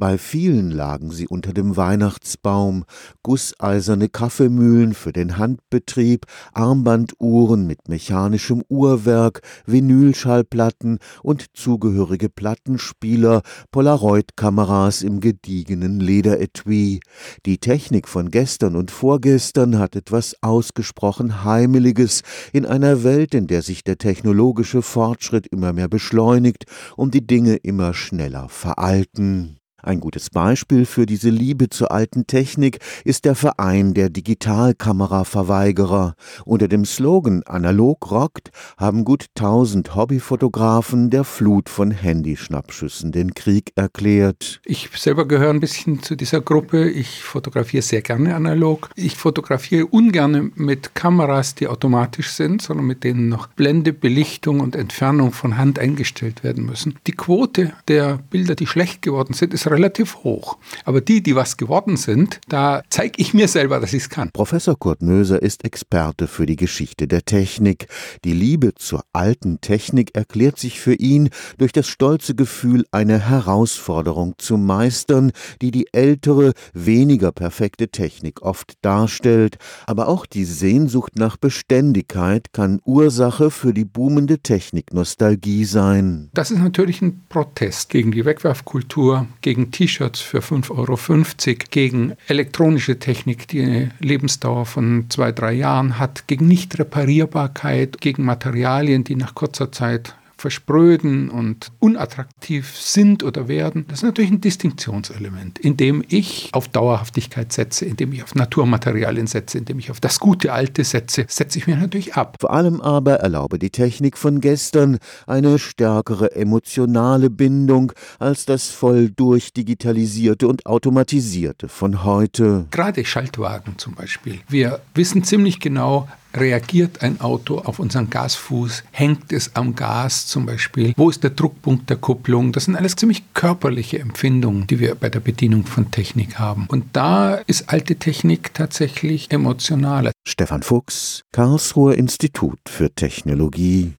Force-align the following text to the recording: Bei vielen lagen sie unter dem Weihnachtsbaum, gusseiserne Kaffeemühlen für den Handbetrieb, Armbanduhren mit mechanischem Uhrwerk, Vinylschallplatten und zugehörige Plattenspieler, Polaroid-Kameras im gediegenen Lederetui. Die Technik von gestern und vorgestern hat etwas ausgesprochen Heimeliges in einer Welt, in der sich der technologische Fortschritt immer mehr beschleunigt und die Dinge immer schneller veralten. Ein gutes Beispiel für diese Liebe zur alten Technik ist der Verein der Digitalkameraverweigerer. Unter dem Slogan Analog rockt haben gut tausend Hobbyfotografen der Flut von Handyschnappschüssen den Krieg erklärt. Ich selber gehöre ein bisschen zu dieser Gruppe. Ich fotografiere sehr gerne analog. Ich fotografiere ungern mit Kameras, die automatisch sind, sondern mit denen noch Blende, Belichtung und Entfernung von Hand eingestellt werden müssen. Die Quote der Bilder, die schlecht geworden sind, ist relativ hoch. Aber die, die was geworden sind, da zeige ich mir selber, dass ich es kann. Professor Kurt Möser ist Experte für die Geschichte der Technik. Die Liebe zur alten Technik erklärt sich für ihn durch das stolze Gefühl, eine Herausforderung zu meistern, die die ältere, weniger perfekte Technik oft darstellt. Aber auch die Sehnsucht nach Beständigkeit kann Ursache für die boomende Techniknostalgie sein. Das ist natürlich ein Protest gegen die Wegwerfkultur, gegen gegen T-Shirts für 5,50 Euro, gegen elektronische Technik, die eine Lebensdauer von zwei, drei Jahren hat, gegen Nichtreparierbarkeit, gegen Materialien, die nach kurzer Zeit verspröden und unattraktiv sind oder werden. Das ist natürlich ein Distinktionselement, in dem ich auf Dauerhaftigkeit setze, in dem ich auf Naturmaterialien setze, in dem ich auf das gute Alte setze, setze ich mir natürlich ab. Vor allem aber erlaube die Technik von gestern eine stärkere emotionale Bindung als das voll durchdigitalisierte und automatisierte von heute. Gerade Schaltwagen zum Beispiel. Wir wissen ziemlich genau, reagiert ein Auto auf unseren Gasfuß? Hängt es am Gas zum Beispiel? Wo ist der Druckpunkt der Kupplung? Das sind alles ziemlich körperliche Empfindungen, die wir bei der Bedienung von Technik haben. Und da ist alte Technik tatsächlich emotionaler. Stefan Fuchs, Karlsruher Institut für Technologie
Bei 0.00 0.16
vielen 0.16 0.70
lagen 0.70 1.10
sie 1.10 1.26
unter 1.26 1.52
dem 1.52 1.76
Weihnachtsbaum, 1.76 2.84
gusseiserne 3.24 4.08
Kaffeemühlen 4.08 4.94
für 4.94 5.12
den 5.12 5.38
Handbetrieb, 5.38 6.26
Armbanduhren 6.52 7.66
mit 7.66 7.88
mechanischem 7.88 8.62
Uhrwerk, 8.68 9.40
Vinylschallplatten 9.66 11.00
und 11.24 11.46
zugehörige 11.54 12.28
Plattenspieler, 12.28 13.42
Polaroid-Kameras 13.72 15.02
im 15.02 15.18
gediegenen 15.18 15.98
Lederetui. 15.98 17.00
Die 17.44 17.58
Technik 17.58 18.06
von 18.06 18.30
gestern 18.30 18.76
und 18.76 18.92
vorgestern 18.92 19.80
hat 19.80 19.96
etwas 19.96 20.36
ausgesprochen 20.42 21.42
Heimeliges 21.42 22.22
in 22.52 22.66
einer 22.66 23.02
Welt, 23.02 23.34
in 23.34 23.48
der 23.48 23.62
sich 23.62 23.82
der 23.82 23.98
technologische 23.98 24.80
Fortschritt 24.80 25.48
immer 25.48 25.72
mehr 25.72 25.88
beschleunigt 25.88 26.66
und 26.94 27.14
die 27.14 27.26
Dinge 27.26 27.56
immer 27.56 27.94
schneller 27.94 28.48
veralten. 28.48 29.58
Ein 29.80 30.00
gutes 30.00 30.30
Beispiel 30.30 30.86
für 30.86 31.06
diese 31.06 31.30
Liebe 31.30 31.70
zur 31.70 31.92
alten 31.92 32.26
Technik 32.26 32.80
ist 33.04 33.24
der 33.24 33.36
Verein 33.36 33.94
der 33.94 34.10
Digitalkameraverweigerer. 34.10 36.16
Unter 36.44 36.66
dem 36.66 36.84
Slogan 36.84 37.44
Analog 37.44 38.10
rockt 38.10 38.50
haben 38.76 39.04
gut 39.04 39.26
tausend 39.36 39.94
Hobbyfotografen 39.94 41.10
der 41.10 41.22
Flut 41.22 41.68
von 41.68 41.92
Handyschnappschüssen 41.92 43.12
den 43.12 43.34
Krieg 43.34 43.70
erklärt. 43.76 44.60
Ich 44.64 44.90
selber 44.96 45.28
gehöre 45.28 45.50
ein 45.50 45.60
bisschen 45.60 46.02
zu 46.02 46.16
dieser 46.16 46.40
Gruppe. 46.40 46.90
Ich 46.90 47.22
fotografiere 47.22 47.82
sehr 47.82 48.02
gerne 48.02 48.34
analog. 48.34 48.90
Ich 48.96 49.16
fotografiere 49.16 49.86
ungern 49.86 50.50
mit 50.56 50.96
Kameras, 50.96 51.54
die 51.54 51.68
automatisch 51.68 52.32
sind, 52.32 52.62
sondern 52.62 52.88
mit 52.88 53.04
denen 53.04 53.28
noch 53.28 53.46
Blende, 53.46 53.92
Belichtung 53.92 54.58
und 54.58 54.74
Entfernung 54.74 55.30
von 55.30 55.56
Hand 55.56 55.78
eingestellt 55.78 56.42
werden 56.42 56.66
müssen. 56.66 56.98
Die 57.06 57.12
Quote 57.12 57.74
der 57.86 58.18
Bilder, 58.30 58.56
die 58.56 58.66
schlecht 58.66 59.02
geworden 59.02 59.34
sind, 59.34 59.54
ist 59.54 59.67
relativ 59.70 60.16
hoch. 60.24 60.58
Aber 60.84 61.00
die, 61.00 61.22
die 61.22 61.36
was 61.36 61.56
geworden 61.56 61.96
sind, 61.96 62.40
da 62.48 62.82
zeige 62.90 63.20
ich 63.20 63.34
mir 63.34 63.48
selber, 63.48 63.80
dass 63.80 63.92
ich 63.92 64.02
es 64.02 64.08
kann. 64.08 64.30
Professor 64.32 64.78
Kurt 64.78 65.02
Möser 65.02 65.42
ist 65.42 65.64
Experte 65.64 66.26
für 66.26 66.46
die 66.46 66.56
Geschichte 66.56 67.08
der 67.08 67.24
Technik. 67.24 67.88
Die 68.24 68.32
Liebe 68.32 68.74
zur 68.74 69.02
alten 69.12 69.60
Technik 69.60 70.14
erklärt 70.14 70.58
sich 70.58 70.80
für 70.80 70.94
ihn 70.94 71.30
durch 71.58 71.72
das 71.72 71.88
stolze 71.88 72.34
Gefühl, 72.34 72.84
eine 72.92 73.18
Herausforderung 73.28 74.34
zu 74.38 74.56
meistern, 74.56 75.32
die 75.60 75.70
die 75.70 75.88
ältere, 75.92 76.52
weniger 76.72 77.32
perfekte 77.32 77.88
Technik 77.88 78.42
oft 78.42 78.74
darstellt. 78.82 79.58
Aber 79.86 80.08
auch 80.08 80.26
die 80.26 80.44
Sehnsucht 80.44 81.16
nach 81.16 81.36
Beständigkeit 81.36 82.52
kann 82.52 82.80
Ursache 82.84 83.50
für 83.50 83.74
die 83.74 83.84
boomende 83.84 84.38
Techniknostalgie 84.38 85.64
sein. 85.64 86.30
Das 86.34 86.50
ist 86.50 86.58
natürlich 86.58 87.02
ein 87.02 87.22
Protest 87.28 87.90
gegen 87.90 88.12
die 88.12 88.24
Wegwerfkultur, 88.24 89.26
gegen 89.40 89.57
gegen 89.58 89.72
T-Shirts 89.72 90.20
für 90.20 90.38
5,50 90.38 90.70
Euro, 90.76 91.58
gegen 91.70 92.14
elektronische 92.28 92.98
Technik, 93.00 93.48
die 93.48 93.62
eine 93.62 93.90
Lebensdauer 93.98 94.66
von 94.66 95.06
zwei, 95.08 95.32
drei 95.32 95.52
Jahren 95.52 95.98
hat, 95.98 96.28
gegen 96.28 96.46
Nichtreparierbarkeit, 96.46 98.00
gegen 98.00 98.24
Materialien, 98.24 99.02
die 99.02 99.16
nach 99.16 99.34
kurzer 99.34 99.72
Zeit 99.72 100.14
verspröden 100.38 101.30
und 101.30 101.72
unattraktiv 101.80 102.76
sind 102.76 103.24
oder 103.24 103.48
werden. 103.48 103.84
Das 103.88 103.98
ist 103.98 104.04
natürlich 104.04 104.30
ein 104.30 104.40
Distinktionselement, 104.40 105.58
in 105.58 105.76
dem 105.76 106.04
ich 106.08 106.50
auf 106.52 106.68
Dauerhaftigkeit 106.68 107.52
setze, 107.52 107.84
in 107.84 107.96
dem 107.96 108.12
ich 108.12 108.22
auf 108.22 108.34
Naturmaterialien 108.34 109.26
setze, 109.26 109.58
in 109.58 109.64
dem 109.64 109.80
ich 109.80 109.90
auf 109.90 110.00
das 110.00 110.20
gute 110.20 110.52
Alte 110.52 110.84
setze, 110.84 111.26
setze 111.28 111.58
ich 111.58 111.66
mir 111.66 111.76
natürlich 111.76 112.14
ab. 112.14 112.36
Vor 112.40 112.52
allem 112.52 112.80
aber 112.80 113.16
erlaube 113.16 113.58
die 113.58 113.70
Technik 113.70 114.16
von 114.16 114.40
gestern 114.40 114.98
eine 115.26 115.58
stärkere 115.58 116.36
emotionale 116.36 117.30
Bindung 117.30 117.92
als 118.20 118.46
das 118.46 118.68
voll 118.68 119.10
durchdigitalisierte 119.10 120.46
und 120.46 120.66
automatisierte 120.66 121.68
von 121.68 122.04
heute. 122.04 122.66
Gerade 122.70 123.04
Schaltwagen 123.04 123.76
zum 123.78 123.94
Beispiel. 123.94 124.38
Wir 124.48 124.80
wissen 124.94 125.24
ziemlich 125.24 125.58
genau, 125.58 126.08
reagiert 126.34 127.02
ein 127.02 127.20
Auto 127.20 127.58
auf 127.58 127.78
unseren 127.78 128.10
Gasfuß? 128.10 128.84
Hängt 128.90 129.32
es 129.32 129.54
am 129.54 129.74
Gas 129.74 130.26
zum 130.26 130.46
Beispiel? 130.46 130.92
Wo 130.96 131.10
ist 131.10 131.22
der 131.22 131.30
Druckpunkt 131.30 131.88
der 131.90 131.96
Kupplung? 131.96 132.52
Das 132.52 132.64
sind 132.64 132.76
alles 132.76 132.96
ziemlich 132.96 133.22
körperliche 133.34 133.98
Empfindungen, 133.98 134.66
die 134.66 134.80
wir 134.80 134.94
bei 134.94 135.08
der 135.08 135.20
Bedienung 135.20 135.64
von 135.64 135.90
Technik 135.90 136.38
haben. 136.38 136.66
Und 136.68 136.84
da 136.92 137.34
ist 137.34 137.70
alte 137.70 137.96
Technik 137.96 138.54
tatsächlich 138.54 139.30
emotionaler. 139.30 140.12
Stefan 140.26 140.62
Fuchs, 140.62 141.22
Karlsruher 141.32 141.94
Institut 141.94 142.58
für 142.68 142.90
Technologie 142.90 143.94